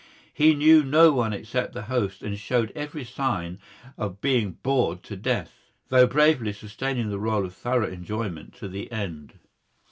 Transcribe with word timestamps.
He 0.33 0.55
knew 0.55 0.81
no 0.83 1.11
one 1.11 1.31
except 1.31 1.73
the 1.73 1.83
host 1.83 2.23
and 2.23 2.35
showed 2.35 2.71
every 2.71 3.03
sign 3.03 3.59
of 3.99 4.19
being 4.19 4.53
bored 4.63 5.03
to 5.03 5.15
death, 5.15 5.53
though 5.89 6.07
bravely 6.07 6.53
sustaining 6.53 7.11
the 7.11 7.19
role 7.19 7.45
of 7.45 7.53
thorough 7.53 7.87
enjoyment 7.91 8.55
to 8.55 8.67
the 8.67 8.91
end. 8.91 9.33